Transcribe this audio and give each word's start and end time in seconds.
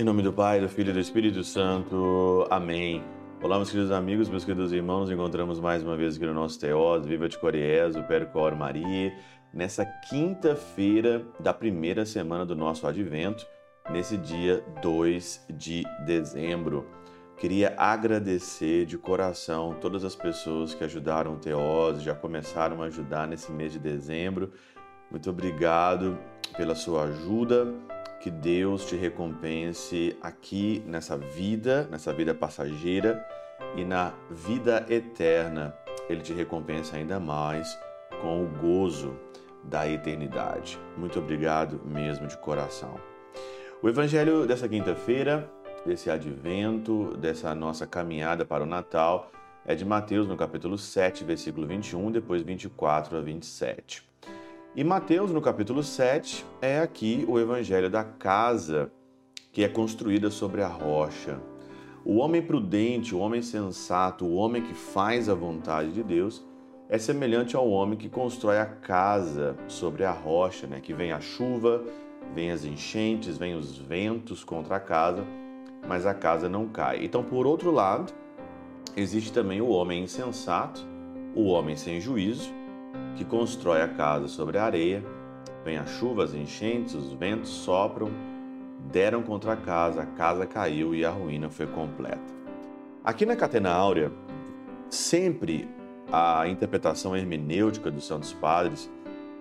Em 0.00 0.04
nome 0.04 0.22
do 0.22 0.32
Pai, 0.32 0.60
do 0.60 0.68
Filho 0.68 0.90
e 0.90 0.92
do 0.92 0.98
Espírito 1.00 1.44
Santo. 1.44 2.46
Amém. 2.48 3.04
Olá, 3.42 3.56
meus 3.56 3.70
queridos 3.70 3.90
amigos, 3.90 4.30
meus 4.30 4.46
queridos 4.46 4.72
irmãos. 4.72 5.10
Encontramos 5.10 5.60
mais 5.60 5.82
uma 5.82 5.94
vez 5.96 6.16
aqui 6.16 6.24
no 6.24 6.32
nosso 6.32 6.58
Teós, 6.58 7.04
Viva 7.04 7.28
de 7.28 7.36
Coriezo, 7.36 8.02
Percor 8.04 8.54
Maria, 8.54 9.12
nessa 9.52 9.84
quinta-feira 9.84 11.22
da 11.38 11.52
primeira 11.52 12.06
semana 12.06 12.46
do 12.46 12.56
nosso 12.56 12.86
Advento, 12.86 13.46
nesse 13.90 14.16
dia 14.16 14.64
2 14.80 15.44
de 15.50 15.82
dezembro. 16.06 16.99
Queria 17.40 17.72
agradecer 17.78 18.84
de 18.84 18.98
coração 18.98 19.74
todas 19.80 20.04
as 20.04 20.14
pessoas 20.14 20.74
que 20.74 20.84
ajudaram 20.84 21.32
o 21.32 21.38
Teós, 21.38 22.02
já 22.02 22.14
começaram 22.14 22.82
a 22.82 22.84
ajudar 22.84 23.26
nesse 23.26 23.50
mês 23.50 23.72
de 23.72 23.78
dezembro. 23.78 24.52
Muito 25.10 25.30
obrigado 25.30 26.18
pela 26.54 26.74
sua 26.74 27.04
ajuda. 27.04 27.72
Que 28.20 28.30
Deus 28.30 28.84
te 28.84 28.94
recompense 28.94 30.14
aqui 30.20 30.82
nessa 30.86 31.16
vida, 31.16 31.88
nessa 31.90 32.12
vida 32.12 32.34
passageira 32.34 33.26
e 33.74 33.86
na 33.86 34.12
vida 34.30 34.84
eterna. 34.90 35.74
Ele 36.10 36.20
te 36.20 36.34
recompensa 36.34 36.98
ainda 36.98 37.18
mais 37.18 37.74
com 38.20 38.44
o 38.44 38.48
gozo 38.48 39.16
da 39.64 39.88
eternidade. 39.88 40.78
Muito 40.94 41.18
obrigado 41.18 41.80
mesmo 41.86 42.26
de 42.26 42.36
coração. 42.36 43.00
O 43.82 43.88
evangelho 43.88 44.46
dessa 44.46 44.68
quinta-feira 44.68 45.50
desse 45.84 46.10
advento, 46.10 47.16
dessa 47.16 47.54
nossa 47.54 47.86
caminhada 47.86 48.44
para 48.44 48.62
o 48.62 48.66
Natal, 48.66 49.30
é 49.64 49.74
de 49.74 49.84
Mateus, 49.84 50.26
no 50.26 50.36
capítulo 50.36 50.76
7, 50.76 51.24
versículo 51.24 51.66
21, 51.66 52.10
depois 52.10 52.42
24 52.42 53.16
a 53.16 53.20
27. 53.20 54.02
E 54.74 54.84
Mateus, 54.84 55.32
no 55.32 55.40
capítulo 55.40 55.82
7, 55.82 56.44
é 56.60 56.80
aqui 56.80 57.24
o 57.28 57.38
evangelho 57.38 57.90
da 57.90 58.04
casa 58.04 58.90
que 59.52 59.64
é 59.64 59.68
construída 59.68 60.30
sobre 60.30 60.62
a 60.62 60.68
rocha. 60.68 61.40
O 62.04 62.16
homem 62.16 62.40
prudente, 62.40 63.14
o 63.14 63.18
homem 63.18 63.42
sensato, 63.42 64.24
o 64.24 64.34
homem 64.34 64.62
que 64.62 64.74
faz 64.74 65.28
a 65.28 65.34
vontade 65.34 65.92
de 65.92 66.02
Deus, 66.02 66.44
é 66.88 66.98
semelhante 66.98 67.54
ao 67.54 67.68
homem 67.68 67.98
que 67.98 68.08
constrói 68.08 68.58
a 68.58 68.66
casa 68.66 69.56
sobre 69.68 70.04
a 70.04 70.10
rocha, 70.10 70.66
né? 70.66 70.80
que 70.80 70.94
vem 70.94 71.12
a 71.12 71.20
chuva, 71.20 71.84
vem 72.34 72.50
as 72.50 72.64
enchentes, 72.64 73.36
vem 73.36 73.54
os 73.54 73.76
ventos 73.76 74.42
contra 74.42 74.76
a 74.76 74.80
casa 74.80 75.24
mas 75.86 76.06
a 76.06 76.14
casa 76.14 76.48
não 76.48 76.68
cai. 76.68 77.04
Então, 77.04 77.22
por 77.22 77.46
outro 77.46 77.70
lado, 77.70 78.12
existe 78.96 79.32
também 79.32 79.60
o 79.60 79.68
homem 79.68 80.04
insensato, 80.04 80.86
o 81.34 81.46
homem 81.46 81.76
sem 81.76 82.00
juízo, 82.00 82.52
que 83.16 83.24
constrói 83.24 83.82
a 83.82 83.88
casa 83.88 84.28
sobre 84.28 84.58
a 84.58 84.64
areia. 84.64 85.04
Vem 85.64 85.78
a 85.78 85.86
chuva, 85.86 86.24
as 86.24 86.34
enchentes, 86.34 86.94
os 86.94 87.12
ventos 87.12 87.50
sopram, 87.50 88.10
deram 88.90 89.22
contra 89.22 89.52
a 89.52 89.56
casa, 89.56 90.02
a 90.02 90.06
casa 90.06 90.46
caiu 90.46 90.94
e 90.94 91.04
a 91.04 91.10
ruína 91.10 91.50
foi 91.50 91.66
completa. 91.66 92.40
Aqui 93.04 93.26
na 93.26 93.36
Catena 93.36 93.70
Áurea, 93.70 94.10
sempre 94.88 95.68
a 96.12 96.46
interpretação 96.48 97.16
hermenêutica 97.16 97.90
dos 97.90 98.06
Santos 98.06 98.32
Padres, 98.32 98.90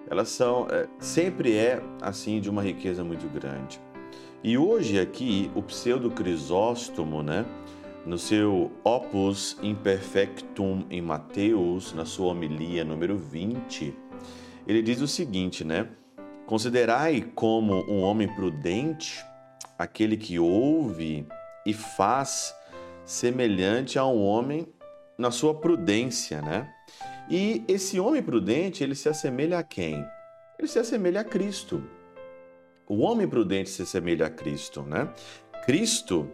elas 0.09 0.29
são, 0.29 0.67
é, 0.69 0.87
sempre 0.99 1.55
é 1.55 1.81
assim 2.01 2.39
de 2.39 2.49
uma 2.49 2.61
riqueza 2.61 3.03
muito 3.03 3.27
grande. 3.29 3.79
E 4.41 4.57
hoje 4.57 4.97
aqui 4.97 5.51
o 5.53 5.61
pseudo 5.61 6.09
Crisóstomo, 6.09 7.21
né, 7.21 7.45
no 8.05 8.17
seu 8.17 8.71
Opus 8.85 9.57
Imperfectum 9.61 10.85
em 10.89 11.01
Mateus, 11.01 11.91
na 11.91 12.05
sua 12.05 12.27
homilia 12.27 12.85
número 12.85 13.17
20, 13.17 13.93
ele 14.65 14.81
diz 14.81 15.01
o 15.01 15.07
seguinte, 15.09 15.65
né? 15.65 15.89
Considerai 16.45 17.21
como 17.35 17.83
um 17.91 18.01
homem 18.01 18.33
prudente 18.33 19.21
aquele 19.77 20.15
que 20.15 20.39
ouve 20.39 21.27
e 21.65 21.73
faz 21.73 22.55
semelhante 23.03 23.99
a 23.99 24.05
um 24.05 24.23
homem 24.23 24.65
na 25.17 25.31
sua 25.31 25.53
prudência, 25.53 26.41
né? 26.41 26.73
E 27.29 27.61
esse 27.67 27.99
homem 27.99 28.23
prudente, 28.23 28.85
ele 28.85 28.95
se 28.95 29.09
assemelha 29.09 29.59
a 29.59 29.63
quem? 29.63 30.01
Ele 30.57 30.67
se 30.67 30.79
assemelha 30.79 31.21
a 31.21 31.25
Cristo. 31.25 31.83
O 32.91 33.01
homem 33.01 33.27
prudente 33.27 33.69
se 33.69 33.83
assemelha 33.83 34.25
a 34.25 34.29
Cristo, 34.31 34.81
né? 34.81 35.13
Cristo, 35.63 36.27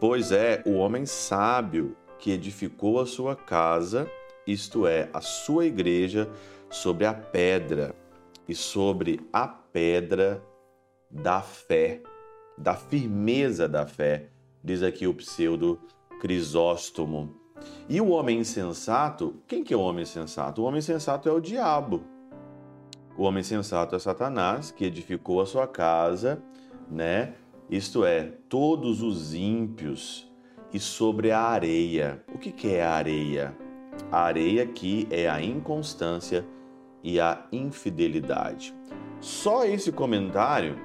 pois 0.00 0.32
é 0.32 0.60
o 0.66 0.72
homem 0.72 1.06
sábio 1.06 1.96
que 2.18 2.32
edificou 2.32 2.98
a 2.98 3.06
sua 3.06 3.36
casa, 3.36 4.10
isto 4.44 4.88
é, 4.88 5.08
a 5.12 5.20
sua 5.20 5.66
igreja, 5.66 6.28
sobre 6.68 7.06
a 7.06 7.14
pedra 7.14 7.94
e 8.48 8.56
sobre 8.56 9.20
a 9.32 9.46
pedra 9.46 10.42
da 11.08 11.40
fé, 11.42 12.02
da 12.58 12.74
firmeza 12.74 13.68
da 13.68 13.86
fé, 13.86 14.30
diz 14.64 14.82
aqui 14.82 15.06
o 15.06 15.14
pseudo 15.14 15.78
Crisóstomo. 16.20 17.36
E 17.88 18.00
o 18.00 18.08
homem 18.08 18.40
insensato, 18.40 19.40
quem 19.46 19.62
que 19.62 19.72
é 19.72 19.76
o 19.76 19.80
homem 19.80 20.02
insensato? 20.02 20.60
O 20.60 20.64
homem 20.64 20.80
insensato 20.80 21.28
é 21.28 21.32
o 21.32 21.40
diabo. 21.40 22.02
O 23.20 23.24
homem 23.24 23.42
sensato 23.42 23.94
é 23.94 23.98
Satanás, 23.98 24.70
que 24.70 24.82
edificou 24.82 25.42
a 25.42 25.46
sua 25.46 25.68
casa, 25.68 26.42
né? 26.90 27.34
Isto 27.68 28.02
é, 28.02 28.32
todos 28.48 29.02
os 29.02 29.34
ímpios 29.34 30.26
e 30.72 30.80
sobre 30.80 31.30
a 31.30 31.38
areia. 31.38 32.24
O 32.34 32.38
que, 32.38 32.50
que 32.50 32.74
é 32.74 32.82
a 32.82 32.92
areia? 32.92 33.54
A 34.10 34.22
areia 34.22 34.62
aqui 34.62 35.06
é 35.10 35.28
a 35.28 35.42
inconstância 35.42 36.46
e 37.02 37.20
a 37.20 37.44
infidelidade. 37.52 38.74
Só 39.20 39.66
esse 39.66 39.92
comentário 39.92 40.78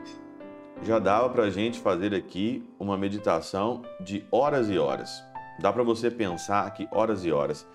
já 0.83 0.99
dava 0.99 1.29
para 1.29 1.43
a 1.43 1.49
gente 1.49 1.79
fazer 1.79 2.13
aqui 2.13 2.69
uma 2.77 2.97
meditação 2.97 3.81
de 4.01 4.25
horas 4.29 4.69
e 4.69 4.77
horas. 4.77 5.23
Dá 5.61 5.71
para 5.71 5.83
você 5.83 6.11
pensar 6.11 6.67
aqui 6.67 6.85
horas 6.91 7.23
e 7.23 7.31
horas. 7.31 7.65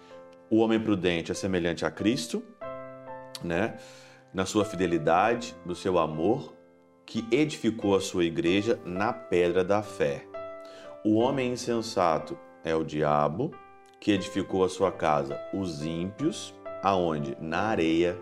O 0.51 0.59
homem 0.59 0.79
prudente 0.79 1.33
é 1.33 1.35
semelhante 1.35 1.87
a 1.87 1.91
Cristo, 1.91 2.43
né? 3.43 3.79
Na 4.33 4.47
sua 4.47 4.65
fidelidade, 4.65 5.57
no 5.65 5.75
seu 5.75 5.99
amor, 5.99 6.55
que 7.05 7.27
edificou 7.31 7.97
a 7.97 8.01
sua 8.01 8.25
igreja 8.25 8.81
na 8.85 9.13
pedra 9.13 9.65
da 9.65 9.83
fé. 9.83 10.25
O 11.05 11.17
homem 11.17 11.53
insensato 11.53 12.39
é 12.65 12.75
o 12.75 12.85
diabo, 12.85 13.51
que 14.01 14.13
edificou 14.13 14.65
a 14.65 14.69
sua 14.69 14.93
casa, 14.93 15.41
os 15.53 15.85
ímpios, 15.85 16.55
aonde? 16.83 17.37
Na 17.41 17.63
areia 17.63 18.19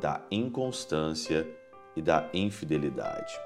da 0.00 0.20
inconstância 0.30 1.46
e 1.96 2.02
da 2.02 2.28
infidelidade. 2.32 3.38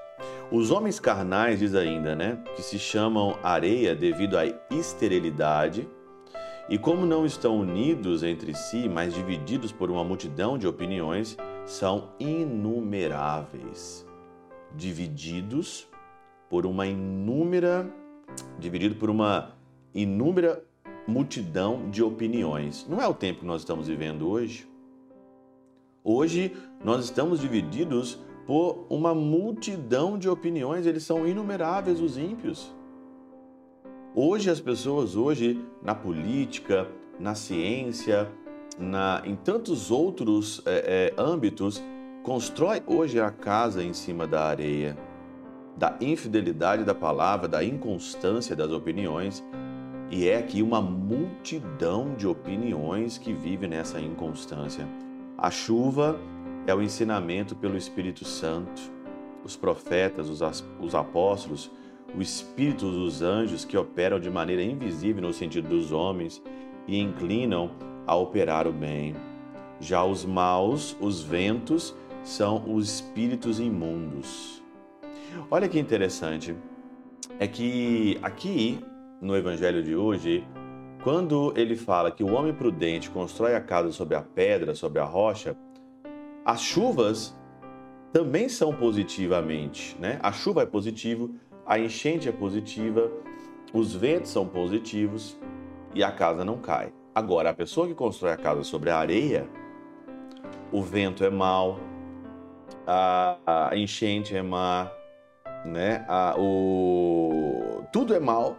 Os 0.51 0.69
homens 0.69 0.99
carnais, 0.99 1.59
diz 1.59 1.73
ainda, 1.73 2.15
né, 2.15 2.43
que 2.55 2.61
se 2.61 2.77
chamam 2.77 3.37
areia 3.41 3.95
devido 3.95 4.37
à 4.37 4.45
esterilidade, 4.69 5.89
e 6.69 6.77
como 6.77 7.05
não 7.05 7.25
estão 7.25 7.59
unidos 7.59 8.23
entre 8.23 8.53
si, 8.53 8.87
mas 8.87 9.13
divididos 9.13 9.71
por 9.71 9.89
uma 9.89 10.03
multidão 10.03 10.57
de 10.57 10.67
opiniões, 10.67 11.37
são 11.65 12.09
inumeráveis, 12.19 14.05
divididos 14.75 15.87
por 16.49 16.65
uma 16.65 16.85
inúmera, 16.85 17.89
dividido 18.59 18.95
por 18.95 19.09
uma 19.09 19.55
inúmera 19.93 20.63
multidão 21.07 21.89
de 21.89 22.03
opiniões. 22.03 22.85
Não 22.87 23.01
é 23.01 23.07
o 23.07 23.13
tempo 23.13 23.41
que 23.41 23.45
nós 23.45 23.61
estamos 23.61 23.87
vivendo 23.87 24.29
hoje? 24.29 24.67
Hoje 26.03 26.55
nós 26.83 27.05
estamos 27.05 27.39
divididos 27.39 28.19
por 28.45 28.85
uma 28.89 29.15
multidão 29.15 30.17
de 30.17 30.27
opiniões, 30.27 30.85
eles 30.85 31.03
são 31.03 31.25
inumeráveis 31.25 32.01
os 32.01 32.17
ímpios. 32.17 32.73
Hoje 34.13 34.49
as 34.49 34.59
pessoas 34.59 35.15
hoje 35.15 35.63
na 35.81 35.95
política, 35.95 36.87
na 37.19 37.35
ciência, 37.35 38.29
na, 38.77 39.21
em 39.25 39.35
tantos 39.35 39.91
outros 39.91 40.61
é, 40.65 41.13
é, 41.17 41.21
âmbitos, 41.21 41.81
constrói 42.23 42.81
hoje 42.87 43.19
a 43.19 43.29
casa 43.29 43.83
em 43.83 43.93
cima 43.93 44.25
da 44.25 44.45
areia, 44.45 44.97
da 45.77 45.95
infidelidade 45.99 46.83
da 46.83 46.95
palavra, 46.95 47.47
da 47.47 47.63
inconstância 47.63 48.55
das 48.55 48.71
opiniões, 48.71 49.43
e 50.09 50.27
é 50.27 50.37
aqui 50.37 50.61
uma 50.61 50.81
multidão 50.81 52.13
de 52.15 52.27
opiniões 52.27 53.17
que 53.17 53.33
vive 53.33 53.67
nessa 53.67 53.99
inconstância. 53.99 54.87
A 55.37 55.49
chuva 55.49 56.19
é 56.67 56.73
o 56.73 56.81
ensinamento 56.81 57.55
pelo 57.55 57.75
Espírito 57.75 58.23
Santo, 58.23 58.81
os 59.43 59.55
profetas, 59.55 60.29
os, 60.29 60.41
os 60.79 60.95
apóstolos, 60.95 61.71
o 62.15 62.21
Espírito 62.21 62.89
dos 62.89 63.21
anjos 63.21 63.65
que 63.65 63.75
operam 63.75 64.19
de 64.19 64.29
maneira 64.29 64.61
invisível 64.61 65.21
no 65.21 65.33
sentido 65.33 65.67
dos 65.67 65.91
homens 65.91 66.41
e 66.87 66.99
inclinam 66.99 67.71
a 68.05 68.15
operar 68.15 68.67
o 68.67 68.71
bem. 68.71 69.15
Já 69.79 70.03
os 70.03 70.25
maus, 70.25 70.95
os 70.99 71.21
ventos, 71.21 71.95
são 72.23 72.63
os 72.73 72.95
espíritos 72.95 73.59
imundos. 73.59 74.63
Olha 75.49 75.67
que 75.67 75.79
interessante, 75.79 76.55
é 77.39 77.47
que 77.47 78.17
aqui 78.21 78.79
no 79.19 79.35
Evangelho 79.35 79.83
de 79.83 79.95
hoje, 79.95 80.45
quando 81.03 81.53
ele 81.55 81.75
fala 81.75 82.11
que 82.11 82.23
o 82.23 82.33
homem 82.33 82.53
prudente 82.53 83.09
constrói 83.09 83.55
a 83.55 83.61
casa 83.61 83.91
sobre 83.91 84.15
a 84.15 84.21
pedra, 84.21 84.75
sobre 84.75 84.99
a 84.99 85.03
rocha, 85.03 85.55
as 86.45 86.61
chuvas 86.61 87.35
também 88.11 88.47
são 88.47 88.73
positivamente, 88.73 89.97
né? 89.99 90.19
A 90.21 90.31
chuva 90.31 90.61
é 90.61 90.65
positivo, 90.65 91.33
a 91.65 91.79
enchente 91.79 92.29
é 92.29 92.31
positiva, 92.31 93.11
os 93.73 93.95
ventos 93.95 94.29
são 94.29 94.47
positivos 94.47 95.37
e 95.95 96.03
a 96.03 96.11
casa 96.11 96.45
não 96.45 96.57
cai. 96.57 96.93
Agora, 97.15 97.51
a 97.51 97.53
pessoa 97.53 97.87
que 97.87 97.93
constrói 97.93 98.31
a 98.33 98.37
casa 98.37 98.63
sobre 98.63 98.89
a 98.89 98.97
areia, 98.97 99.47
o 100.71 100.81
vento 100.81 101.23
é 101.23 101.29
mau, 101.29 101.79
a, 102.87 103.69
a 103.69 103.77
enchente 103.77 104.35
é 104.35 104.41
má, 104.41 104.91
né? 105.63 106.03
A, 106.09 106.35
o, 106.39 107.83
tudo 107.91 108.15
é 108.15 108.19
mal. 108.19 108.57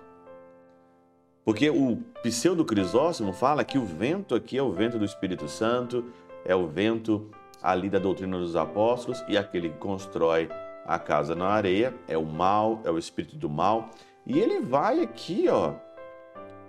Porque 1.44 1.68
o 1.68 1.96
pseudo 2.22 2.64
Crisóstomo 2.64 3.32
fala 3.32 3.64
que 3.64 3.76
o 3.76 3.84
vento 3.84 4.36
aqui 4.36 4.56
é 4.56 4.62
o 4.62 4.72
vento 4.72 4.98
do 5.00 5.04
Espírito 5.04 5.48
Santo, 5.48 6.04
é 6.44 6.54
o 6.54 6.68
vento 6.68 7.30
ali 7.60 7.90
da 7.90 7.98
doutrina 7.98 8.38
dos 8.38 8.54
apóstolos, 8.54 9.24
e 9.28 9.36
aquele 9.36 9.70
que 9.70 9.78
constrói 9.78 10.48
a 10.86 10.98
casa 10.98 11.34
na 11.34 11.48
areia 11.48 11.92
é 12.06 12.16
o 12.16 12.24
mal, 12.24 12.80
é 12.84 12.90
o 12.90 12.98
espírito 12.98 13.36
do 13.36 13.50
mal. 13.50 13.90
E 14.24 14.38
ele 14.38 14.60
vai 14.60 15.00
aqui, 15.00 15.48
ó, 15.48 15.74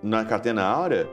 na 0.02 0.26
Catena 0.26 0.64
Áurea, 0.64 1.08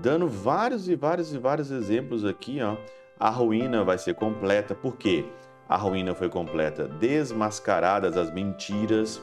dando 0.00 0.28
vários 0.28 0.88
e 0.88 0.94
vários 0.94 1.32
e 1.32 1.38
vários 1.38 1.70
exemplos 1.70 2.24
aqui, 2.24 2.60
ó. 2.62 2.76
A 3.18 3.30
ruína 3.30 3.84
vai 3.84 3.98
ser 3.98 4.14
completa, 4.14 4.74
por 4.74 4.96
quê? 4.96 5.24
A 5.68 5.76
ruína 5.76 6.14
foi 6.14 6.28
completa, 6.28 6.88
desmascaradas 6.88 8.16
as 8.16 8.32
mentiras 8.32 9.22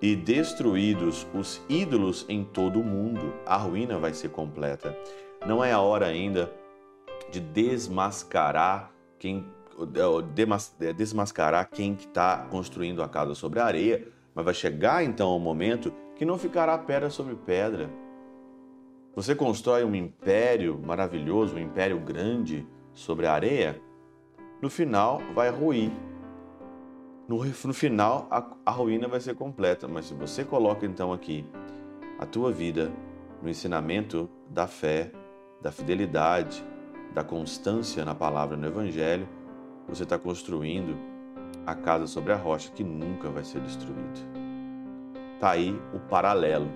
e 0.00 0.14
destruídos 0.14 1.26
os 1.34 1.62
ídolos 1.68 2.26
em 2.28 2.44
todo 2.44 2.80
o 2.80 2.84
mundo. 2.84 3.34
A 3.46 3.56
ruína 3.56 3.98
vai 3.98 4.12
ser 4.12 4.28
completa. 4.28 4.96
Não 5.46 5.64
é 5.64 5.72
a 5.72 5.80
hora 5.80 6.06
ainda 6.06 6.52
de 7.30 7.40
desmascarar 7.40 8.90
quem 9.18 9.46
é, 9.74 10.92
desmascarar 10.92 11.68
quem 11.68 11.94
está 11.94 12.46
construindo 12.50 13.02
a 13.02 13.08
casa 13.08 13.34
sobre 13.34 13.58
a 13.58 13.64
areia, 13.64 14.06
mas 14.34 14.44
vai 14.44 14.54
chegar 14.54 15.02
então 15.02 15.36
o 15.36 15.40
momento 15.40 15.92
que 16.14 16.24
não 16.24 16.38
ficará 16.38 16.78
pedra 16.78 17.10
sobre 17.10 17.34
pedra. 17.34 17.90
Você 19.16 19.34
constrói 19.34 19.84
um 19.84 19.94
império 19.94 20.80
maravilhoso, 20.84 21.54
um 21.54 21.60
império 21.60 22.00
grande 22.00 22.66
sobre 22.92 23.26
a 23.26 23.32
areia, 23.32 23.80
no 24.60 24.68
final 24.68 25.20
vai 25.34 25.50
ruir. 25.50 25.92
No, 27.28 27.44
no 27.44 27.74
final, 27.74 28.26
a, 28.28 28.44
a 28.66 28.70
ruína 28.72 29.06
vai 29.06 29.20
ser 29.20 29.34
completa. 29.34 29.86
Mas 29.86 30.06
se 30.06 30.14
você 30.14 30.44
coloca 30.44 30.84
então 30.84 31.12
aqui 31.12 31.44
a 32.18 32.26
tua 32.26 32.50
vida 32.50 32.90
no 33.40 33.48
ensinamento 33.48 34.28
da 34.50 34.66
fé, 34.66 35.12
da 35.62 35.70
fidelidade, 35.70 36.64
da 37.14 37.22
constância 37.22 38.04
na 38.04 38.14
palavra 38.14 38.56
no 38.56 38.66
Evangelho, 38.66 39.28
você 39.88 40.02
está 40.02 40.18
construindo 40.18 40.96
a 41.64 41.74
casa 41.74 42.08
sobre 42.08 42.32
a 42.32 42.36
rocha 42.36 42.72
que 42.72 42.82
nunca 42.82 43.30
vai 43.30 43.44
ser 43.44 43.60
destruída. 43.60 44.20
Está 45.34 45.50
aí 45.50 45.78
o 45.94 46.00
paralelo 46.00 46.68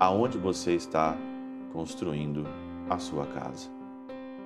aonde 0.00 0.38
você 0.38 0.74
está 0.74 1.16
construindo 1.72 2.46
a 2.88 2.98
sua 2.98 3.26
casa 3.26 3.82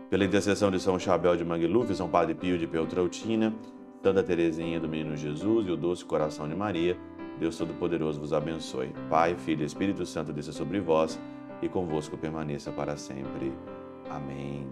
pela 0.08 0.25
intercessão 0.25 0.70
de 0.70 0.81
São 0.81 0.99
Chabel 0.99 1.37
de 1.37 1.44
Mangluf, 1.44 1.94
São 1.94 2.08
Padre 2.08 2.34
Pio 2.34 2.58
de 2.58 2.67
Peltrautina, 2.67 3.52
Santa 4.02 4.23
Teresinha 4.23 4.78
do 4.78 4.88
Menino 4.88 5.17
Jesus 5.17 5.67
e 5.67 5.70
o 5.70 5.76
Doce 5.76 6.05
Coração 6.05 6.49
de 6.49 6.55
Maria, 6.55 6.96
Deus 7.40 7.58
Todo-Poderoso 7.58 8.20
vos 8.20 8.32
abençoe. 8.32 8.93
Pai, 9.11 9.34
Filho 9.34 9.62
e 9.62 9.67
Espírito 9.67 10.06
Santo 10.06 10.32
desça 10.32 10.52
sobre 10.52 10.81
vós 10.81 11.19
e 11.61 11.69
convosco 11.69 12.17
permaneça 12.17 12.70
para 12.70 12.96
sempre. 12.96 13.52
Amém. 14.08 14.67